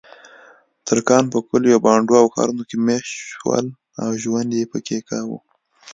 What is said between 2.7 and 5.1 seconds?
میشت شول او ژوند یې پکې